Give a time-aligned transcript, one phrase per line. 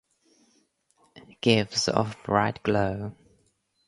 [1.41, 3.13] Gives of bright glow.